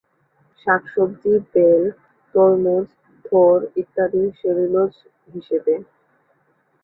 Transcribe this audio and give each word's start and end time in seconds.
শাক-সবজি, 0.61 1.33
বেল, 1.51 1.83
তরমুজ, 2.35 2.87
থোড় 3.25 3.61
ইত্যাদিতে 3.81 4.29
সেলুলোজ 4.39 4.93
হিসেবে। 5.29 5.73